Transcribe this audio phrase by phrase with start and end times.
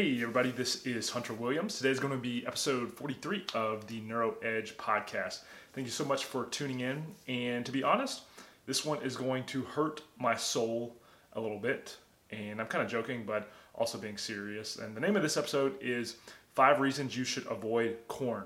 [0.00, 1.76] Hey, everybody, this is Hunter Williams.
[1.76, 5.40] Today is going to be episode 43 of the Neuro Edge podcast.
[5.74, 7.04] Thank you so much for tuning in.
[7.28, 8.22] And to be honest,
[8.64, 10.96] this one is going to hurt my soul
[11.34, 11.98] a little bit.
[12.30, 14.76] And I'm kind of joking, but also being serious.
[14.76, 16.16] And the name of this episode is
[16.54, 18.44] Five Reasons You Should Avoid Corn.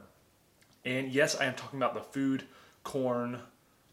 [0.85, 2.43] And yes, I am talking about the food
[2.83, 3.39] corn,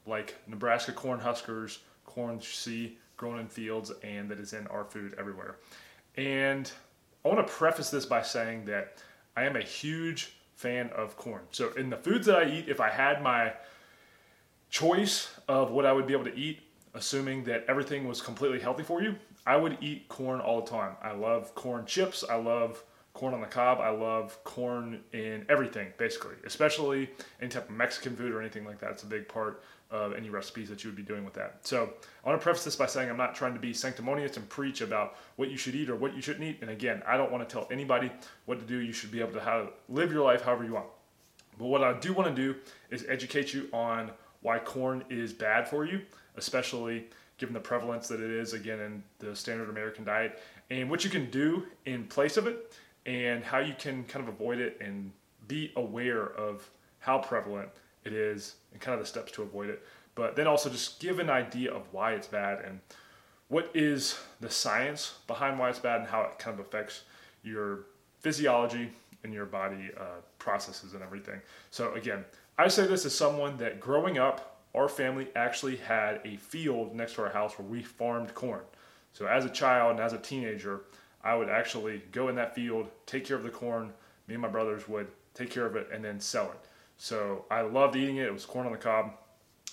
[0.07, 4.83] like Nebraska corn huskers, corn you see grown in fields, and that is in our
[4.83, 5.57] food everywhere.
[6.17, 6.71] And
[7.23, 8.97] I want to preface this by saying that
[9.35, 11.41] I am a huge fan of corn.
[11.51, 13.53] So, in the foods that I eat, if I had my
[14.69, 16.61] choice of what I would be able to eat,
[16.93, 20.95] assuming that everything was completely healthy for you, I would eat corn all the time.
[21.01, 22.23] I love corn chips.
[22.27, 22.83] I love
[23.13, 23.79] corn on the cob.
[23.79, 27.09] I love corn in everything, basically, especially
[27.41, 28.91] any type of Mexican food or anything like that.
[28.91, 31.59] It's a big part of any recipes that you would be doing with that.
[31.63, 34.47] So I want to preface this by saying I'm not trying to be sanctimonious and
[34.47, 36.59] preach about what you should eat or what you shouldn't eat.
[36.61, 38.09] And again, I don't want to tell anybody
[38.45, 38.77] what to do.
[38.77, 40.87] You should be able to how, live your life however you want.
[41.59, 42.57] But what I do want to do
[42.89, 46.01] is educate you on why corn is bad for you,
[46.37, 51.03] especially given the prevalence that it is again in the standard American diet, and what
[51.03, 52.73] you can do in place of it,
[53.05, 55.11] and how you can kind of avoid it and
[55.47, 56.69] be aware of
[56.99, 57.67] how prevalent
[58.05, 59.83] it is and kind of the steps to avoid it.
[60.15, 62.79] But then also just give an idea of why it's bad and
[63.47, 67.03] what is the science behind why it's bad and how it kind of affects
[67.43, 67.85] your
[68.19, 68.91] physiology
[69.23, 71.41] and your body uh, processes and everything.
[71.69, 72.25] So again,
[72.57, 77.15] I say this as someone that growing up, our family actually had a field next
[77.15, 78.61] to our house where we farmed corn.
[79.13, 80.81] So as a child and as a teenager,
[81.23, 83.91] I would actually go in that field, take care of the corn.
[84.27, 86.59] Me and my brothers would take care of it and then sell it.
[87.01, 88.27] So I loved eating it.
[88.27, 89.13] It was corn on the cob.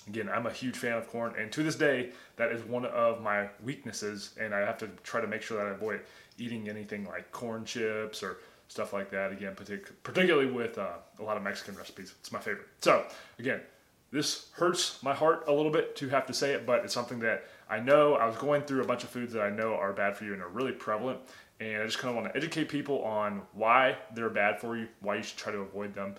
[0.07, 3.21] Again, I'm a huge fan of corn, and to this day, that is one of
[3.21, 6.01] my weaknesses, and I have to try to make sure that I avoid
[6.39, 9.31] eating anything like corn chips or stuff like that.
[9.31, 12.15] Again, partic- particularly with uh, a lot of Mexican recipes.
[12.19, 12.65] It's my favorite.
[12.81, 13.05] So,
[13.37, 13.61] again,
[14.09, 17.19] this hurts my heart a little bit to have to say it, but it's something
[17.19, 18.15] that I know.
[18.15, 20.33] I was going through a bunch of foods that I know are bad for you
[20.33, 21.19] and are really prevalent,
[21.59, 24.87] and I just kind of want to educate people on why they're bad for you,
[25.01, 26.15] why you should try to avoid them,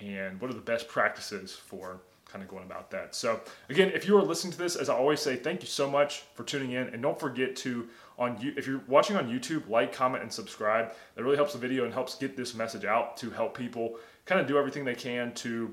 [0.00, 2.00] and what are the best practices for
[2.34, 3.14] kind of going about that.
[3.14, 5.88] So again, if you are listening to this, as I always say, thank you so
[5.88, 7.88] much for tuning in, and don't forget to
[8.18, 10.92] on you if you're watching on YouTube, like, comment, and subscribe.
[11.14, 14.40] That really helps the video and helps get this message out to help people kind
[14.40, 15.72] of do everything they can to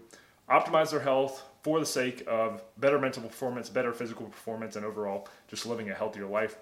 [0.50, 5.28] optimize their health for the sake of better mental performance, better physical performance, and overall
[5.48, 6.58] just living a healthier life.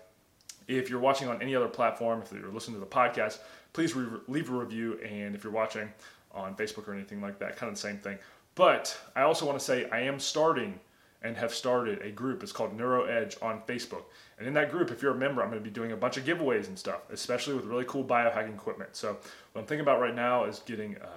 [0.68, 3.40] If you're watching on any other platform, if you're listening to the podcast,
[3.74, 5.00] please re- leave a review.
[5.00, 5.90] And if you're watching
[6.34, 8.18] on Facebook or anything like that, kind of the same thing.
[8.56, 10.80] But I also want to say I am starting
[11.22, 12.44] and have started a group.
[12.44, 14.04] It's called Neuro Edge on Facebook.
[14.38, 16.18] And in that group, if you're a member, I'm going to be doing a bunch
[16.18, 18.96] of giveaways and stuff, especially with really cool biohacking equipment.
[18.96, 19.18] So
[19.52, 21.08] what I'm thinking about right now is getting uh,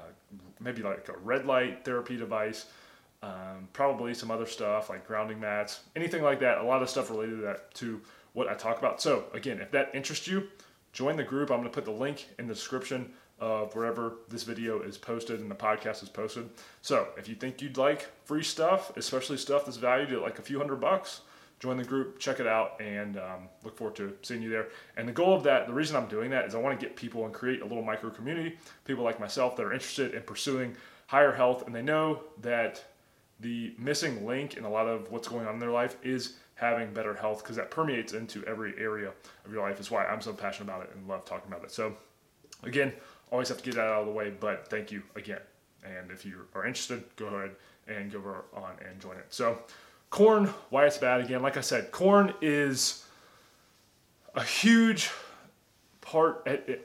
[0.61, 2.67] maybe like a red light therapy device,
[3.23, 6.59] um, probably some other stuff like grounding mats, anything like that.
[6.59, 8.01] A lot of stuff related to that to
[8.33, 9.01] what I talk about.
[9.01, 10.49] So again, if that interests you,
[10.93, 11.51] join the group.
[11.51, 13.13] I'm going to put the link in the description
[13.43, 16.49] of wherever this video is posted and the podcast is posted.
[16.81, 20.43] So if you think you'd like free stuff, especially stuff that's valued at like a
[20.43, 21.23] few hundred bucks,
[21.59, 24.69] join the group, check it out, and um, look forward to seeing you there.
[24.97, 26.95] And the goal of that, the reason I'm doing that is I want to get
[26.95, 30.77] people and create a little micro community, people like myself that are interested in pursuing
[31.09, 32.85] higher health, and they know that
[33.41, 36.95] the missing link in a lot of what's going on in their life is having
[36.95, 39.11] better health because that permeates into every area
[39.45, 39.81] of your life.
[39.81, 41.73] Is why I'm so passionate about it and love talking about it.
[41.73, 41.97] So,
[42.63, 42.93] again,
[43.33, 45.41] always have to get that out of the way, but thank you again.
[45.83, 47.57] And if you are interested, go ahead
[47.89, 49.27] and go over on and join it.
[49.31, 49.59] So,
[50.11, 51.43] corn, why it's bad again.
[51.43, 53.05] Like I said, corn is
[54.35, 55.11] a huge
[56.01, 56.77] part, eh, eh,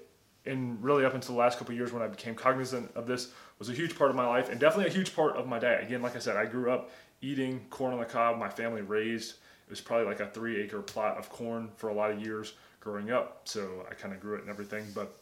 [0.45, 3.69] and really up until the last couple years when I became cognizant of this, was
[3.69, 5.83] a huge part of my life and definitely a huge part of my diet.
[5.83, 6.91] Again, like I said, I grew up
[7.21, 8.37] eating corn on the cob.
[8.37, 11.93] My family raised it was probably like a three acre plot of corn for a
[11.93, 13.41] lot of years growing up.
[13.43, 14.85] So I kind of grew it and everything.
[14.95, 15.13] But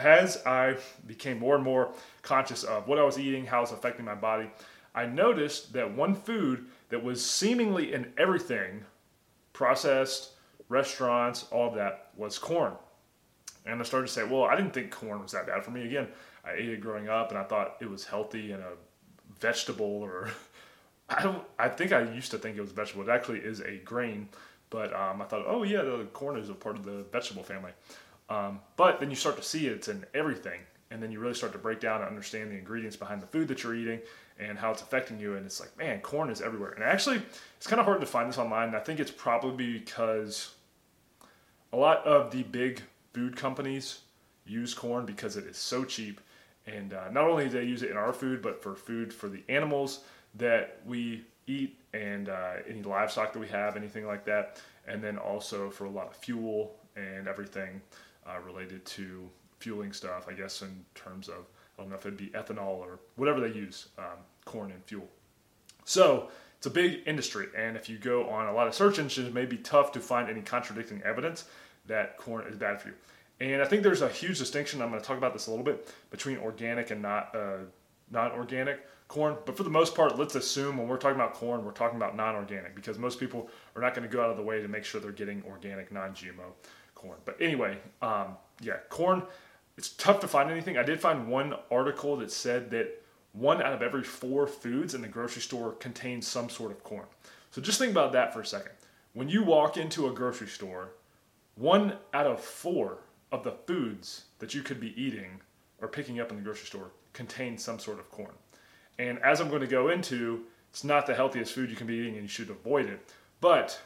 [0.00, 0.76] as I
[1.06, 1.92] became more and more
[2.22, 4.50] conscious of what I was eating, how it's affecting my body,
[4.94, 8.84] I noticed that one food that was seemingly in everything
[9.52, 10.32] processed,
[10.68, 12.72] restaurants, all of that was corn.
[13.66, 15.84] And I started to say, well, I didn't think corn was that bad for me.
[15.84, 16.08] Again,
[16.44, 18.72] I ate it growing up and I thought it was healthy and a
[19.38, 20.30] vegetable or
[21.08, 23.02] I don't I think I used to think it was a vegetable.
[23.08, 24.28] It actually is a grain,
[24.70, 27.72] but um, I thought, oh yeah, the corn is a part of the vegetable family.
[28.30, 30.60] Um, but then you start to see it's in everything,
[30.90, 33.48] and then you really start to break down and understand the ingredients behind the food
[33.48, 34.00] that you're eating
[34.38, 35.34] and how it's affecting you.
[35.34, 36.70] And it's like, man, corn is everywhere.
[36.70, 37.20] And actually,
[37.56, 38.68] it's kind of hard to find this online.
[38.68, 40.54] And I think it's probably because
[41.72, 42.82] a lot of the big
[43.12, 44.00] food companies
[44.46, 46.20] use corn because it is so cheap.
[46.66, 49.28] And uh, not only do they use it in our food, but for food for
[49.28, 50.00] the animals
[50.36, 54.60] that we eat and uh, any livestock that we have, anything like that.
[54.86, 57.80] And then also for a lot of fuel and everything
[58.26, 59.28] uh, related to
[59.58, 61.46] fueling stuff, I guess, in terms of,
[61.78, 65.08] I don't know if it'd be ethanol or whatever they use, um, corn and fuel.
[65.84, 67.48] So it's a big industry.
[67.56, 70.00] And if you go on a lot of search engines, it may be tough to
[70.00, 71.44] find any contradicting evidence
[71.86, 72.94] that corn is bad for you.
[73.40, 74.82] And I think there's a huge distinction.
[74.82, 77.58] I'm going to talk about this a little bit between organic and not uh,
[78.10, 79.36] non-organic corn.
[79.46, 82.14] But for the most part, let's assume when we're talking about corn, we're talking about
[82.14, 84.84] non-organic because most people are not going to go out of the way to make
[84.84, 86.52] sure they're getting organic, non-GMO
[87.00, 87.18] corn.
[87.24, 89.22] But anyway, um, yeah, corn.
[89.76, 90.76] It's tough to find anything.
[90.76, 93.02] I did find one article that said that
[93.32, 97.06] one out of every four foods in the grocery store contains some sort of corn.
[97.50, 98.72] So just think about that for a second.
[99.14, 100.90] When you walk into a grocery store,
[101.54, 102.98] one out of four
[103.32, 105.40] of the foods that you could be eating
[105.80, 108.32] or picking up in the grocery store contain some sort of corn.
[108.98, 111.94] And as I'm going to go into, it's not the healthiest food you can be
[111.94, 113.00] eating and you should avoid it.
[113.40, 113.80] But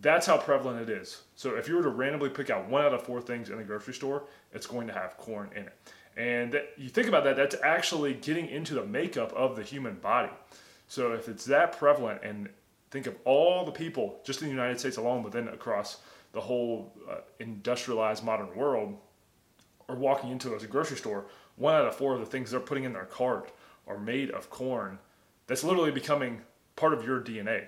[0.00, 1.22] that's how prevalent it is.
[1.34, 3.64] So if you were to randomly pick out one out of four things in the
[3.64, 5.74] grocery store, it's going to have corn in it.
[6.16, 9.94] And that, you think about that, that's actually getting into the makeup of the human
[9.94, 10.32] body.
[10.88, 12.48] So if it's that prevalent, and
[12.90, 15.98] think of all the people just in the United States alone, but then across
[16.32, 18.96] the whole uh, industrialized modern world
[19.88, 22.84] are walking into a grocery store, one out of four of the things they're putting
[22.84, 23.52] in their cart
[23.86, 24.98] are made of corn.
[25.46, 26.42] That's literally becoming
[26.76, 27.66] part of your DNA.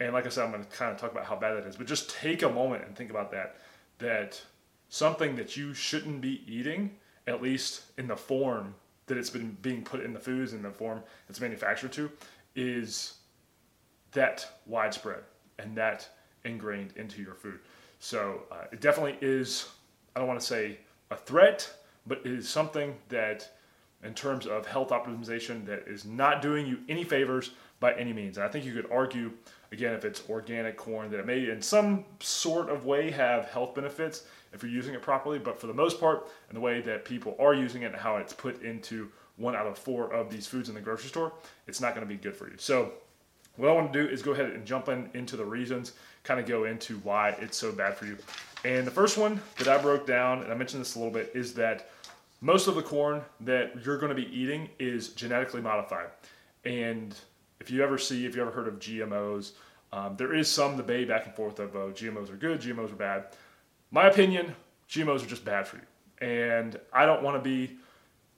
[0.00, 1.76] And like I said, I'm going to kind of talk about how bad that is.
[1.76, 3.56] But just take a moment and think about that.
[3.98, 4.40] That
[4.88, 6.96] something that you shouldn't be eating,
[7.26, 8.74] at least in the form
[9.06, 12.10] that it's been being put in the foods in the form it's manufactured to,
[12.54, 13.14] is
[14.12, 15.20] that widespread
[15.58, 16.08] and that
[16.44, 17.58] ingrained into your food.
[17.98, 19.68] So uh, it definitely is,
[20.14, 20.78] I don't want to say
[21.10, 21.70] a threat,
[22.06, 23.50] but it is something that,
[24.04, 27.50] in terms of health optimization, that is not doing you any favors
[27.80, 28.36] by any means.
[28.38, 29.32] And I think you could argue,
[29.72, 33.74] again, if it's organic corn, that it may in some sort of way have health
[33.74, 35.38] benefits if you're using it properly.
[35.38, 38.16] But for the most part, in the way that people are using it and how
[38.16, 41.32] it's put into one out of four of these foods in the grocery store,
[41.66, 42.56] it's not going to be good for you.
[42.56, 42.92] So
[43.56, 45.92] what I want to do is go ahead and jump in into the reasons,
[46.22, 48.16] kind of go into why it's so bad for you.
[48.64, 51.30] And the first one that I broke down, and I mentioned this a little bit,
[51.34, 51.90] is that
[52.40, 56.06] most of the corn that you're going to be eating is genetically modified.
[56.64, 57.16] And
[57.60, 59.52] if you ever see, if you ever heard of GMOs,
[59.92, 62.96] um, there is some debate back and forth of uh, GMOs are good, GMOs are
[62.96, 63.26] bad.
[63.90, 64.54] My opinion,
[64.88, 66.26] GMOs are just bad for you.
[66.26, 67.76] And I don't want to be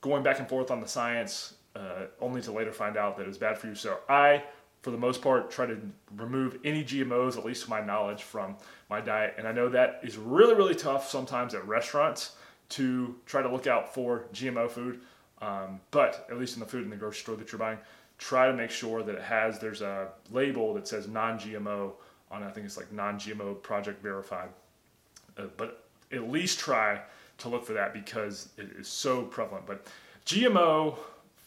[0.00, 3.38] going back and forth on the science uh, only to later find out that it's
[3.38, 3.74] bad for you.
[3.74, 4.44] So I
[4.82, 5.78] for the most part, try to
[6.16, 8.56] remove any GMOs, at least to my knowledge, from
[8.88, 9.34] my diet.
[9.36, 12.36] And I know that is really, really tough sometimes at restaurants
[12.70, 15.00] to try to look out for GMO food.
[15.42, 17.78] Um, but at least in the food in the grocery store that you're buying,
[18.20, 21.92] try to make sure that it has, there's a label that says non GMO
[22.30, 24.50] on, I think it's like non GMO project verified.
[25.36, 27.00] Uh, but at least try
[27.38, 29.66] to look for that because it is so prevalent.
[29.66, 29.86] But
[30.26, 30.96] GMO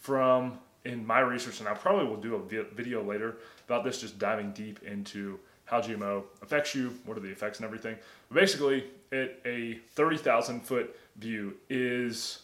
[0.02, 3.38] from in my research, and I probably will do a video later
[3.68, 7.66] about this, just diving deep into how GMO affects you, what are the effects and
[7.66, 7.96] everything.
[8.30, 12.43] But basically, at a 30,000 foot view is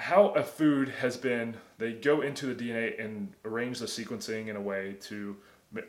[0.00, 4.56] how a food has been, they go into the DNA and arrange the sequencing in
[4.56, 5.36] a way to,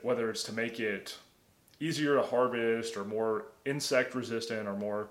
[0.01, 1.17] whether it's to make it
[1.79, 5.07] easier to harvest or more insect resistant or more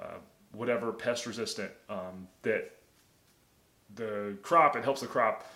[0.00, 0.14] uh,
[0.52, 2.74] whatever pest resistant um, that
[3.96, 5.46] the crop, it helps the crop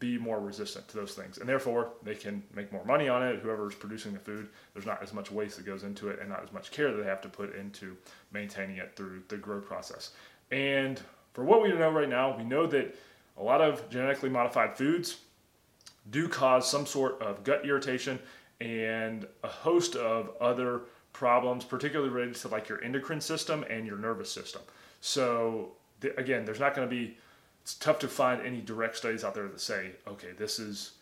[0.00, 1.38] be more resistant to those things.
[1.38, 3.38] And therefore, they can make more money on it.
[3.40, 6.42] Whoever's producing the food, there's not as much waste that goes into it and not
[6.42, 7.96] as much care that they have to put into
[8.32, 10.10] maintaining it through the grow process.
[10.50, 11.00] And
[11.38, 12.96] for what we know right now, we know that
[13.36, 15.18] a lot of genetically modified foods
[16.10, 18.18] do cause some sort of gut irritation
[18.60, 20.80] and a host of other
[21.12, 24.62] problems, particularly related to like your endocrine system and your nervous system.
[25.00, 25.74] So,
[26.16, 27.16] again, there's not going to be
[27.62, 30.94] it's tough to find any direct studies out there that say, okay, this is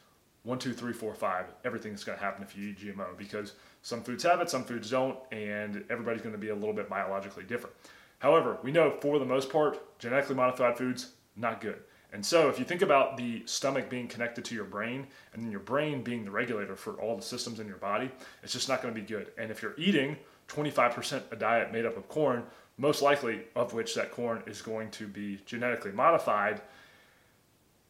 [0.42, 1.46] one, two, three, four, five.
[1.64, 4.90] Everything's going to happen if you eat GMO because some foods have it, some foods
[4.90, 7.74] don't, and everybody's going to be a little bit biologically different.
[8.18, 11.80] However, we know for the most part, genetically modified foods not good.
[12.12, 15.50] And so, if you think about the stomach being connected to your brain and then
[15.50, 18.10] your brain being the regulator for all the systems in your body,
[18.42, 19.32] it's just not going to be good.
[19.36, 20.16] And if you're eating
[20.48, 22.44] 25% a diet made up of corn,
[22.78, 26.62] most likely of which that corn is going to be genetically modified,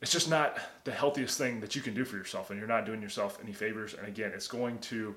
[0.00, 2.85] it's just not the healthiest thing that you can do for yourself, and you're not
[2.85, 3.95] doing yourself any favors.
[3.95, 5.14] And again, it's going to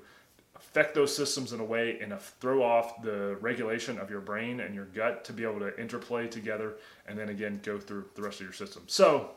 [0.60, 4.74] affect those systems in a way and throw off the regulation of your brain and
[4.74, 6.74] your gut to be able to interplay together
[7.06, 8.82] and then again go through the rest of your system.
[8.86, 9.30] So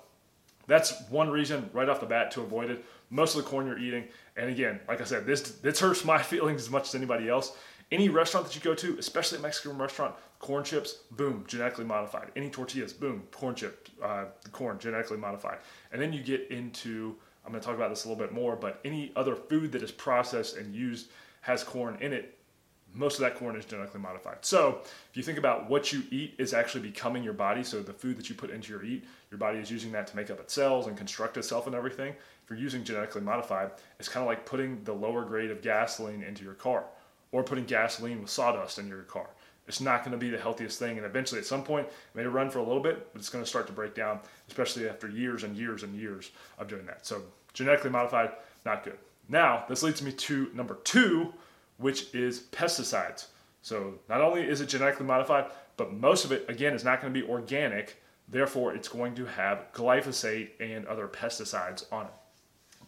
[0.67, 2.85] that's one reason right off the bat to avoid it.
[3.09, 6.21] Most of the corn you're eating, and again, like I said, this this hurts my
[6.33, 7.55] feelings as much as anybody else.
[7.91, 12.31] Any restaurant that you go to, especially a Mexican restaurant, corn chips, boom, genetically modified.
[12.35, 15.59] Any tortillas, boom, corn chip, uh, corn genetically modified.
[15.91, 18.55] And then you get into, I'm going to talk about this a little bit more,
[18.55, 21.09] but any other food that is processed and used
[21.41, 22.37] has corn in it.
[22.93, 24.37] Most of that corn is genetically modified.
[24.41, 27.91] So, if you think about what you eat is actually becoming your body, so the
[27.91, 30.39] food that you put into your eat, your body is using that to make up
[30.39, 32.09] its cells and construct itself and everything.
[32.09, 36.21] If you're using genetically modified, it's kind of like putting the lower grade of gasoline
[36.21, 36.85] into your car
[37.31, 39.27] or putting gasoline with sawdust in your car.
[39.67, 40.97] It's not going to be the healthiest thing.
[40.97, 43.43] And eventually, at some point, it may run for a little bit, but it's going
[43.43, 47.05] to start to break down, especially after years and years and years of doing that.
[47.05, 47.21] So,
[47.53, 48.31] genetically modified,
[48.65, 48.97] not good.
[49.29, 51.33] Now, this leads me to number two,
[51.77, 53.27] which is pesticides.
[53.61, 55.45] So, not only is it genetically modified,
[55.77, 58.01] but most of it, again, is not going to be organic.
[58.27, 62.13] Therefore, it's going to have glyphosate and other pesticides on it.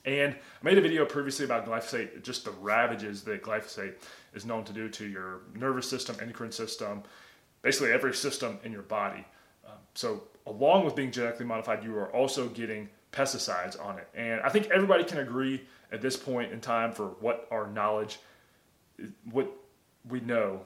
[0.05, 3.95] And I made a video previously about glyphosate, just the ravages that glyphosate
[4.33, 7.03] is known to do to your nervous system, endocrine system,
[7.63, 9.25] basically every system in your body.
[9.65, 14.07] Um, so, along with being genetically modified, you are also getting pesticides on it.
[14.13, 18.19] And I think everybody can agree at this point in time for what our knowledge,
[19.31, 19.51] what
[20.07, 20.65] we know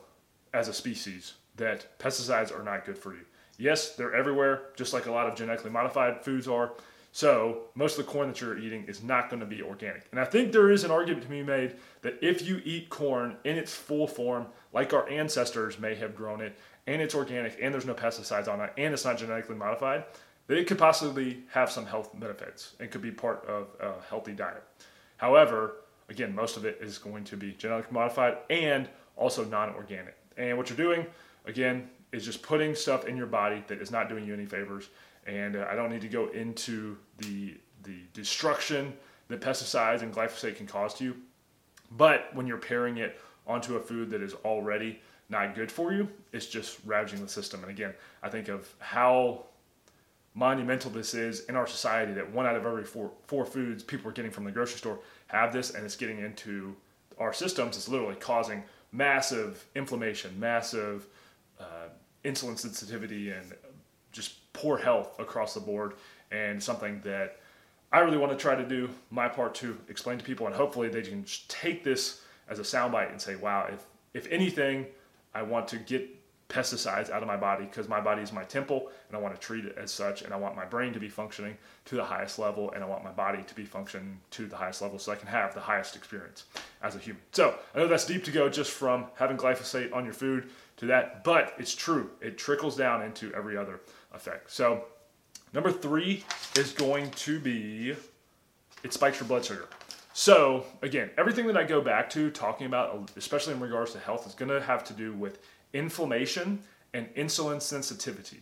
[0.54, 3.22] as a species, that pesticides are not good for you.
[3.58, 6.74] Yes, they're everywhere, just like a lot of genetically modified foods are.
[7.12, 10.06] So most of the corn that you're eating is not going to be organic.
[10.12, 13.36] And I think there is an argument to be made that if you eat corn
[13.44, 17.74] in its full form, like our ancestors may have grown it, and it's organic, and
[17.74, 20.04] there's no pesticides on it, and it's not genetically modified,
[20.48, 24.34] that it could possibly have some health benefits and could be part of a healthy
[24.34, 24.64] diet.
[25.18, 25.78] However,
[26.10, 30.16] again, most of it is going to be genetically modified and also non-organic.
[30.38, 31.06] And what you're doing,
[31.46, 34.90] again, is just putting stuff in your body that is not doing you any favors
[35.30, 38.94] and uh, I don't need to go into the the destruction
[39.30, 41.16] that pesticides and glyphosate can cause to you.
[41.92, 46.10] But when you're pairing it onto a food that is already not good for you,
[46.34, 47.62] it's just ravaging the system.
[47.62, 49.46] And again, I think of how
[50.34, 54.10] monumental this is in our society that one out of every four, four foods people
[54.10, 56.76] are getting from the grocery store have this and it's getting into
[57.18, 57.78] our systems.
[57.78, 61.08] It's literally causing massive inflammation, massive
[61.60, 61.90] uh,
[62.24, 63.54] insulin sensitivity, and
[64.12, 65.94] just poor health across the board
[66.32, 67.40] and something that
[67.92, 70.90] I really want to try to do my part to explain to people and hopefully
[70.90, 74.86] they can take this as a soundbite and say, wow, if, if anything,
[75.34, 76.08] I want to get
[76.50, 79.40] pesticides out of my body because my body is my temple and I want to
[79.40, 82.40] treat it as such and I want my brain to be functioning to the highest
[82.40, 85.16] level and I want my body to be functioning to the highest level so I
[85.16, 86.46] can have the highest experience
[86.82, 87.22] as a human.
[87.34, 90.88] So I know that's deep to go just from having glyphosate on your food to
[90.88, 92.10] that, but it's true.
[92.20, 93.80] It trickles down into every other
[94.14, 94.52] effect.
[94.52, 94.86] So
[95.54, 96.24] number three
[96.58, 97.96] is going to be
[98.84, 99.68] it spikes your blood sugar.
[100.14, 104.28] So again, everything that I go back to talking about, especially in regards to health,
[104.28, 105.40] is going to have to do with
[105.74, 106.60] inflammation
[106.94, 108.42] and insulin sensitivity.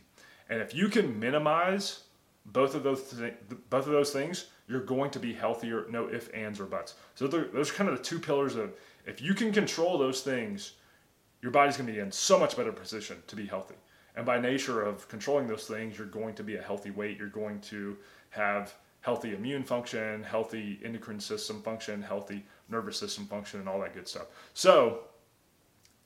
[0.50, 2.04] And if you can minimize
[2.46, 3.34] both of those th-
[3.70, 5.86] both of those things, you're going to be healthier.
[5.90, 6.96] No ifs, ands, or buts.
[7.16, 8.74] So those are kind of the two pillars of
[9.06, 10.74] if you can control those things,
[11.42, 13.76] your body's going to be in so much better position to be healthy.
[14.18, 17.20] And by nature of controlling those things, you're going to be a healthy weight.
[17.20, 17.96] You're going to
[18.32, 23.94] have healthy immune function, healthy endocrine system function, healthy nervous system function, and all that
[23.94, 24.26] good stuff.
[24.56, 25.02] So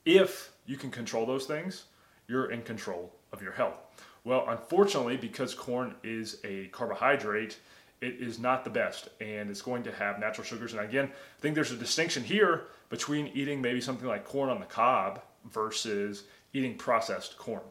[0.04, 1.84] if you can control those things,
[2.28, 3.78] you're in control of your health.
[4.24, 7.58] Well, unfortunately, because corn is a carbohydrate,
[8.02, 10.74] it is not the best and it's going to have natural sugars.
[10.74, 14.60] And again, I think there's a distinction here between eating maybe something like corn on
[14.60, 17.62] the cob versus eating processed corn.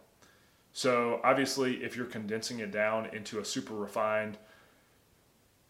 [0.73, 4.37] So, obviously, if you're condensing it down into a super refined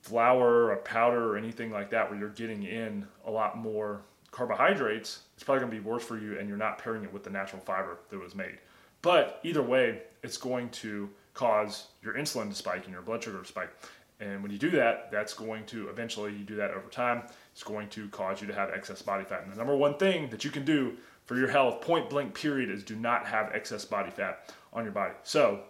[0.02, 5.22] flour or powder or anything like that, where you're getting in a lot more carbohydrates,
[5.36, 7.30] it's probably going to be worse for you and you're not pairing it with the
[7.30, 8.58] natural fiber that was made.
[9.02, 13.42] But either way, it's going to cause your insulin to spike and your blood sugar
[13.42, 13.72] to spike.
[14.20, 17.64] And when you do that, that's going to eventually, you do that over time, it's
[17.64, 19.44] going to cause you to have excess body fat.
[19.44, 20.96] And the number one thing that you can do
[21.32, 24.92] for your health, point blank period, is do not have excess body fat on your
[24.92, 25.14] body.
[25.24, 25.62] So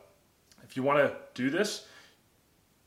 [0.63, 1.85] if you want to do this,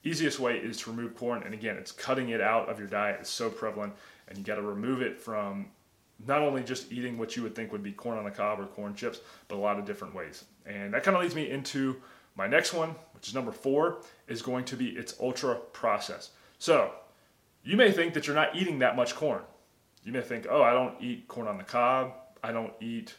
[0.02, 1.44] easiest way is to remove corn.
[1.44, 3.18] And again, it's cutting it out of your diet.
[3.20, 3.92] It's so prevalent
[4.26, 5.66] and you got to remove it from
[6.26, 8.66] not only just eating what you would think would be corn on the cob or
[8.66, 10.44] corn chips, but a lot of different ways.
[10.66, 12.02] And that kind of leads me into
[12.34, 16.32] my next one, which is number four, is going to be it's ultra processed.
[16.58, 16.90] So
[17.62, 19.42] you may think that you're not eating that much corn.
[20.02, 22.14] you may think, oh, I don't eat corn on the cob.
[22.44, 23.14] I don't eat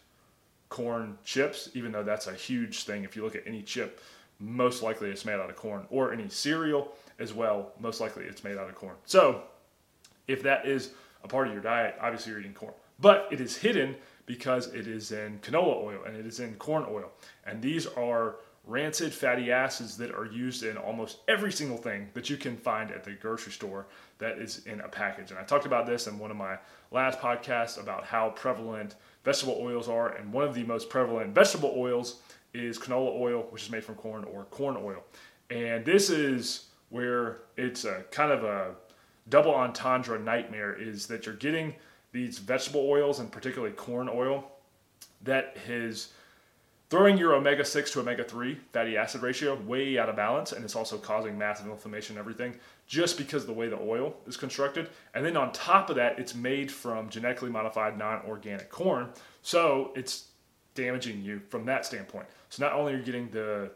[0.69, 3.03] corn chips, even though that's a huge thing.
[3.03, 4.01] If you look at any chip,
[4.39, 8.43] most likely it's made out of corn, or any cereal as well, most likely it's
[8.43, 8.95] made out of corn.
[9.05, 9.43] So,
[10.27, 10.91] if that is
[11.23, 12.73] a part of your diet, obviously you're eating corn.
[12.99, 16.85] But it is hidden because it is in canola oil and it is in corn
[16.87, 17.11] oil.
[17.45, 18.35] And these are
[18.67, 22.91] rancid fatty acids that are used in almost every single thing that you can find
[22.91, 23.85] at the grocery store
[24.17, 25.31] that is in a package.
[25.31, 26.57] And I talked about this in one of my
[26.91, 30.09] last podcasts about how prevalent vegetable oils are.
[30.15, 32.21] And one of the most prevalent vegetable oils
[32.53, 35.03] is canola oil, which is made from corn, or corn oil.
[35.49, 38.75] And this is where it's a kind of a
[39.29, 41.73] double entendre nightmare is that you're getting
[42.11, 44.51] these vegetable oils and particularly corn oil
[45.23, 46.13] that is
[46.89, 50.63] throwing your omega 6 to omega 3 fatty acid ratio way out of balance and
[50.63, 52.55] it's also causing massive inflammation and everything
[52.87, 54.89] just because of the way the oil is constructed.
[55.13, 59.09] And then on top of that it's made from genetically modified non-organic corn.
[59.41, 60.29] So it's
[60.75, 62.27] damaging you from that standpoint.
[62.49, 63.71] So not only are you getting the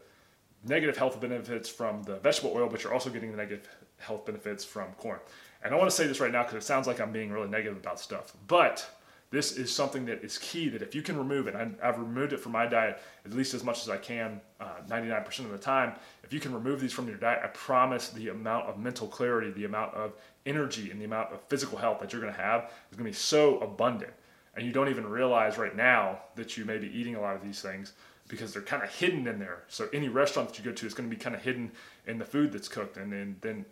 [0.64, 4.64] negative health benefits from the vegetable oil but you're also getting the negative health benefits
[4.64, 5.18] from corn.
[5.62, 7.48] And i want to say this right now because it sounds like i'm being really
[7.48, 8.88] negative about stuff but
[9.30, 12.32] this is something that is key that if you can remove it, I, have removed
[12.32, 15.58] it from my diet at least as much as I can, uh, 99% of the
[15.58, 15.94] time.
[16.24, 19.52] If you can remove these from your diet, I promise the amount of mental clarity,
[19.52, 20.14] the amount of
[20.46, 23.10] energy, and the amount of physical health that you're going to have is going to
[23.10, 24.12] be so abundant.
[24.56, 27.42] And you don't even realize right now that you may be eating a lot of
[27.42, 27.92] these things
[28.26, 29.62] because they're kind of hidden in there.
[29.68, 31.70] So any restaurant that you go to is going to be kind of hidden
[32.06, 33.64] in the food that's cooked, and then, then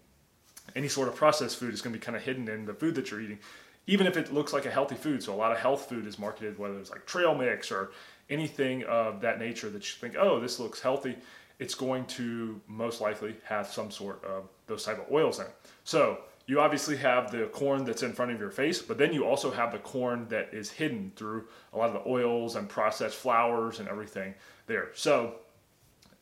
[0.77, 2.95] any sort of processed food is going to be kind of hidden in the food
[2.95, 3.41] that you're eating
[3.88, 5.23] even if it looks like a healthy food.
[5.23, 7.90] So a lot of health food is marketed, whether it's like trail mix or
[8.30, 11.16] anything of that nature that you think, oh, this looks healthy.
[11.59, 15.54] It's going to most likely have some sort of those type of oils in it.
[15.85, 19.25] So you obviously have the corn that's in front of your face, but then you
[19.25, 23.16] also have the corn that is hidden through a lot of the oils and processed
[23.16, 24.35] flours and everything
[24.66, 24.90] there.
[24.95, 25.37] So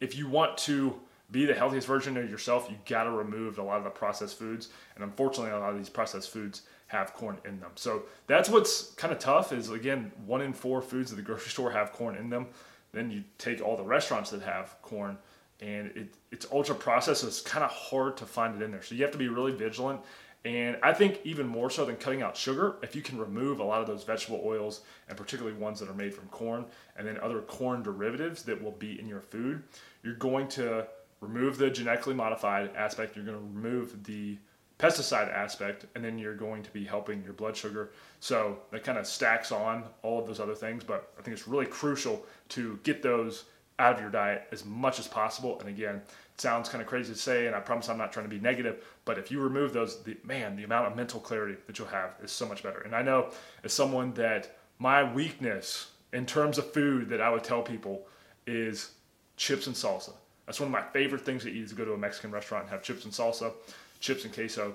[0.01, 0.95] if you want to
[1.33, 4.39] be the healthiest version of yourself, you got to remove a lot of the processed
[4.39, 4.69] foods.
[4.95, 7.71] And unfortunately, a lot of these processed foods have corn in them.
[7.75, 11.51] So that's what's kind of tough is again, one in four foods at the grocery
[11.51, 12.47] store have corn in them.
[12.93, 15.19] Then you take all the restaurants that have corn
[15.61, 18.83] and it, it's ultra processed, so it's kind of hard to find it in there.
[18.83, 20.01] So you have to be really vigilant.
[20.45, 23.65] And I think even more so than cutting out sugar, if you can remove a
[23.65, 27.19] lot of those vegetable oils and particularly ones that are made from corn and then
[27.19, 29.63] other corn derivatives that will be in your food,
[30.05, 30.87] you're going to
[31.21, 34.39] remove the genetically modified aspect, you're going to remove the
[34.79, 37.93] pesticide aspect, and then you're going to be helping your blood sugar.
[38.21, 40.85] So that kind of stacks on all of those other things.
[40.85, 43.45] But I think it's really crucial to get those
[43.79, 45.59] out of your diet as much as possible.
[45.61, 48.27] And again, it sounds kind of crazy to say, and I promise I'm not trying
[48.27, 51.57] to be negative, but if you remove those, the, man, the amount of mental clarity
[51.67, 52.81] that you'll have is so much better.
[52.81, 53.31] And I know
[53.65, 58.07] as someone that my weakness in terms of food that I would tell people
[58.47, 58.93] is
[59.37, 60.13] chips and salsa.
[60.47, 62.65] That's one of my favorite things to eat is to go to a Mexican restaurant
[62.65, 63.53] and have chips and salsa
[64.01, 64.75] chips and queso.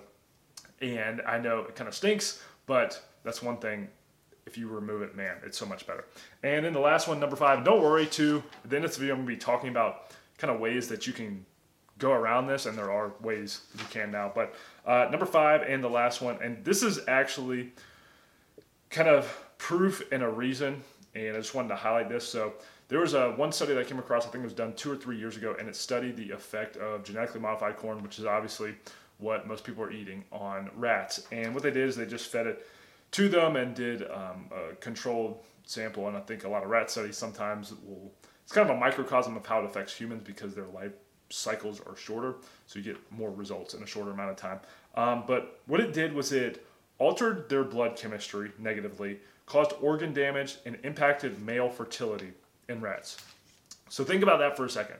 [0.81, 3.88] And I know it kind of stinks, but that's one thing.
[4.47, 6.05] If you remove it, man, it's so much better.
[6.41, 8.43] And then the last one, number five, don't worry too.
[8.63, 11.05] At the end of this video, I'm to be talking about kind of ways that
[11.05, 11.45] you can
[11.99, 14.31] go around this, and there are ways you can now.
[14.34, 14.55] But
[14.86, 17.71] uh, number five and the last one, and this is actually
[18.89, 20.81] kind of proof and a reason,
[21.13, 22.27] and I just wanted to highlight this.
[22.27, 22.53] So
[22.88, 24.91] there was a one study that I came across, I think it was done two
[24.91, 28.25] or three years ago, and it studied the effect of genetically modified corn, which is
[28.25, 28.75] obviously
[29.21, 31.27] what most people are eating on rats.
[31.31, 32.67] And what they did is they just fed it
[33.12, 36.07] to them and did um, a controlled sample.
[36.07, 38.12] And I think a lot of rat studies sometimes will,
[38.43, 40.91] it's kind of a microcosm of how it affects humans because their life
[41.29, 42.36] cycles are shorter.
[42.67, 44.60] So you get more results in a shorter amount of time.
[44.95, 46.65] Um, but what it did was it
[46.97, 52.31] altered their blood chemistry negatively, caused organ damage, and impacted male fertility
[52.69, 53.17] in rats.
[53.89, 54.97] So think about that for a second.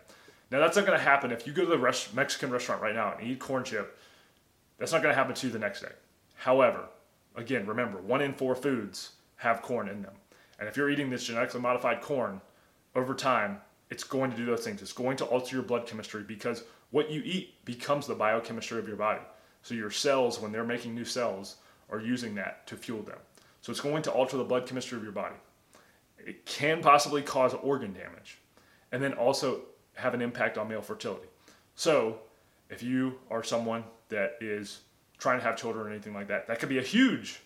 [0.52, 2.96] Now that's not going to happen if you go to the rest- Mexican restaurant right
[2.96, 3.98] now and eat corn chip
[4.82, 5.92] that's not going to happen to you the next day.
[6.34, 6.86] However,
[7.36, 10.16] again, remember, one in four foods have corn in them.
[10.60, 12.42] And if you're eating this genetically modified corn
[12.96, 14.82] over time, it's going to do those things.
[14.82, 18.88] It's going to alter your blood chemistry because what you eat becomes the biochemistry of
[18.88, 19.22] your body.
[19.62, 21.58] So your cells, when they're making new cells,
[21.92, 23.20] are using that to fuel them.
[23.62, 25.36] So it's going to alter the blood chemistry of your body.
[26.18, 28.40] It can possibly cause organ damage
[28.92, 29.62] and then also
[29.94, 31.28] have an impact on male fertility.
[31.76, 32.20] So
[32.72, 34.80] if you are someone that is
[35.20, 37.42] trying to have children or anything like that, that could be a huge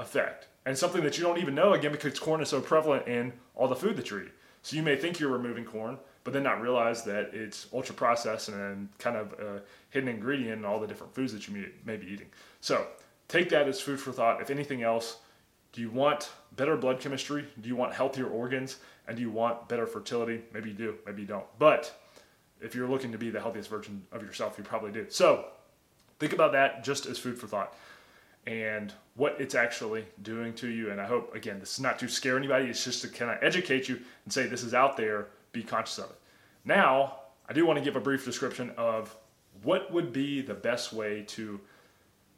[0.00, 3.32] effect and something that you don't even know again because corn is so prevalent in
[3.54, 4.32] all the food that you're eating.
[4.62, 8.48] So you may think you're removing corn, but then not realize that it's ultra processed
[8.48, 12.06] and kind of a hidden ingredient in all the different foods that you may be
[12.06, 12.26] eating.
[12.60, 12.86] So
[13.28, 14.42] take that as food for thought.
[14.42, 15.16] If anything else,
[15.72, 17.46] Do you want better blood chemistry?
[17.60, 18.78] Do you want healthier organs?
[19.06, 20.42] And do you want better fertility?
[20.52, 21.46] Maybe you do, maybe you don't.
[21.58, 21.96] But
[22.60, 25.06] if you're looking to be the healthiest version of yourself, you probably do.
[25.08, 25.46] So
[26.18, 27.74] think about that just as food for thought
[28.46, 30.90] and what it's actually doing to you.
[30.90, 33.38] And I hope, again, this is not to scare anybody, it's just to kind of
[33.42, 36.18] educate you and say this is out there, be conscious of it.
[36.64, 37.16] Now,
[37.48, 39.14] I do want to give a brief description of
[39.62, 41.60] what would be the best way to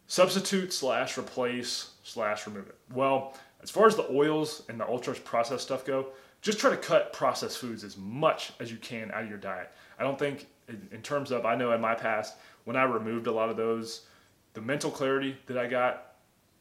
[0.06, 2.76] substitute slash replace slash remove it.
[2.92, 6.06] Well, as far as the oils and the ultra processed stuff go,
[6.40, 9.70] just try to cut processed foods as much as you can out of your diet.
[10.03, 12.35] I don't think, in terms of, I know in my past,
[12.65, 14.07] when I removed a lot of those,
[14.53, 16.15] the mental clarity that I got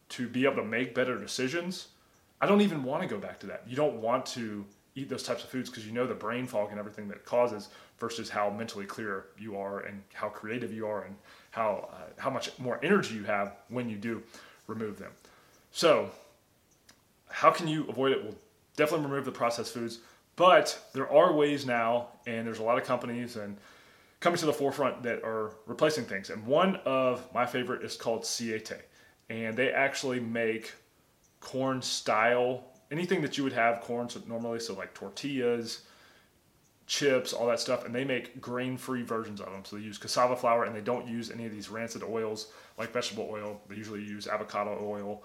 [0.09, 1.87] to be able to make better decisions,
[2.39, 3.63] I don't even want to go back to that.
[3.67, 6.69] You don't want to eat those types of foods because you know the brain fog
[6.69, 11.05] and everything that causes versus how mentally clear you are and how creative you are
[11.05, 11.15] and
[11.49, 14.21] how uh, how much more energy you have when you do
[14.67, 15.11] remove them.
[15.71, 16.11] So,
[17.27, 18.23] how can you avoid it?
[18.23, 18.35] Well,
[18.75, 19.97] definitely remove the processed foods,
[20.35, 23.57] but there are ways now, and there's a lot of companies and
[24.19, 26.29] coming to the forefront that are replacing things.
[26.29, 28.83] And one of my favorite is called Siete,
[29.29, 30.73] and they actually make
[31.39, 35.81] corn style anything that you would have corn normally, so like tortillas,
[36.87, 39.63] chips, all that stuff, and they make grain-free versions of them.
[39.63, 42.91] So they use cassava flour, and they don't use any of these rancid oils like
[42.91, 43.61] vegetable oil.
[43.69, 45.23] They usually use avocado oil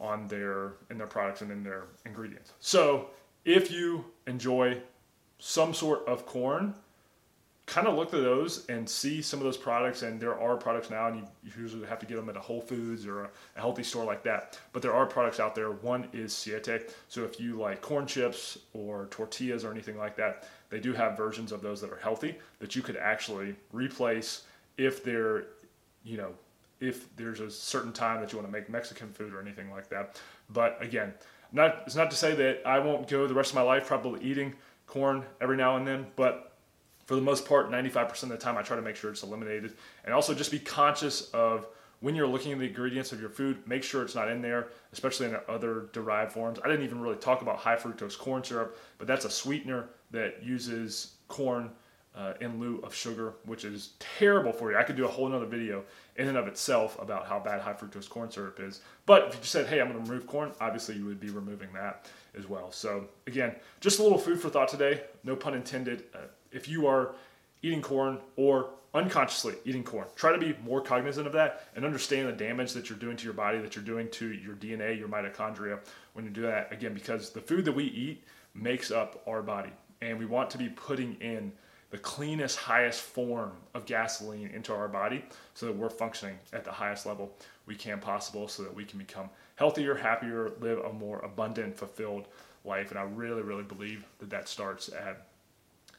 [0.00, 2.52] on their in their products and in their ingredients.
[2.58, 3.10] So
[3.44, 4.78] if you enjoy
[5.38, 6.74] some sort of corn,
[7.66, 10.02] kind of look at those and see some of those products.
[10.02, 12.60] And there are products now, and you, usually have to get them at a Whole
[12.60, 14.58] Foods or a, a, healthy store like that.
[14.72, 15.70] But there are products out there.
[15.70, 16.94] One is Siete.
[17.08, 21.16] So if you like corn chips or tortillas or anything like that, they do have
[21.16, 24.42] versions of those that are healthy that you could actually replace
[24.76, 25.46] if they're,
[26.04, 26.32] you know,
[26.80, 29.88] if there's a certain time that you want to make Mexican food or anything like
[29.88, 30.20] that.
[30.50, 31.14] But again,
[31.54, 34.22] not it's not to say that I won't go the rest of my life probably
[34.22, 34.54] eating
[34.86, 36.52] corn every now and then, but
[37.06, 39.74] for the most part, 95% of the time, I try to make sure it's eliminated.
[40.04, 41.66] And also just be conscious of
[42.00, 44.68] when you're looking at the ingredients of your food, make sure it's not in there,
[44.92, 46.58] especially in other derived forms.
[46.64, 50.42] I didn't even really talk about high fructose corn syrup, but that's a sweetener that
[50.42, 51.70] uses corn
[52.16, 54.78] uh, in lieu of sugar, which is terrible for you.
[54.78, 55.82] I could do a whole another video
[56.16, 58.80] in and of itself about how bad high fructose corn syrup is.
[59.04, 61.72] But if you said, hey, I'm going to remove corn, obviously you would be removing
[61.74, 62.06] that
[62.38, 62.70] as well.
[62.70, 65.02] So again, just a little food for thought today.
[65.24, 66.04] No pun intended.
[66.14, 66.18] Uh,
[66.52, 67.14] if you are
[67.62, 72.28] eating corn or unconsciously eating corn, try to be more cognizant of that and understand
[72.28, 75.08] the damage that you're doing to your body, that you're doing to your DNA, your
[75.08, 75.80] mitochondria
[76.12, 76.72] when you do that.
[76.72, 78.22] Again, because the food that we eat
[78.54, 81.50] makes up our body, and we want to be putting in
[81.94, 86.72] the cleanest, highest form of gasoline into our body so that we're functioning at the
[86.72, 87.32] highest level
[87.66, 92.26] we can possible so that we can become healthier, happier, live a more abundant, fulfilled
[92.64, 92.90] life.
[92.90, 95.28] And I really, really believe that that starts at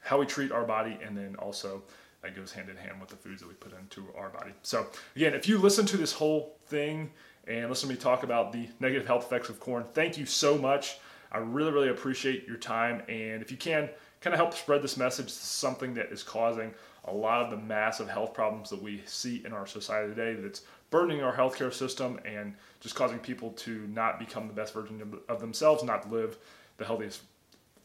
[0.01, 1.81] how we treat our body and then also
[2.23, 4.51] that goes hand in hand with the foods that we put into our body.
[4.63, 7.09] So, again, if you listen to this whole thing
[7.47, 10.57] and listen to me talk about the negative health effects of corn, thank you so
[10.57, 10.97] much.
[11.31, 13.01] I really, really appreciate your time.
[13.07, 13.89] And if you can,
[14.25, 18.09] kind of help spread this message something that is causing a lot of the massive
[18.09, 22.55] health problems that we see in our society today that's burdening our healthcare system and
[22.79, 26.39] just causing people to not become the best version of themselves, not live
[26.77, 27.21] the healthiest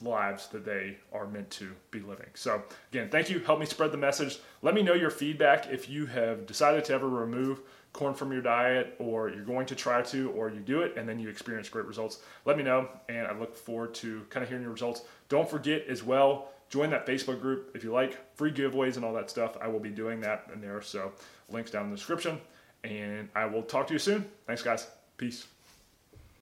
[0.00, 2.30] lives that they are meant to be living.
[2.32, 3.40] So, again, thank you.
[3.40, 4.38] Help me spread the message.
[4.62, 7.60] Let me know your feedback if you have decided to ever remove
[7.92, 11.08] corn from your diet or you're going to try to or you do it and
[11.08, 12.20] then you experience great results.
[12.44, 15.02] Let me know and I look forward to kind of hearing your results.
[15.28, 19.12] Don't forget as well, join that Facebook group if you like free giveaways and all
[19.14, 19.56] that stuff.
[19.60, 20.80] I will be doing that in there.
[20.82, 21.12] So
[21.48, 22.40] links down in the description.
[22.84, 24.24] And I will talk to you soon.
[24.46, 24.86] Thanks, guys.
[25.18, 25.46] Peace.